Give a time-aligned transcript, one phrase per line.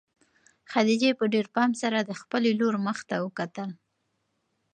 [0.71, 3.69] خدیجې په ډېر پام سره د خپلې لور مخ ته وکتل.